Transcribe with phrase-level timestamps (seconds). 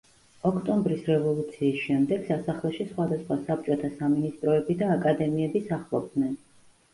[0.49, 6.35] ოქტომბრის რევოლუციის შემდეგ სასახლეში სხვადასხვა საბჭოთა სამინისტროები და აკადემიები სახლობდნენ.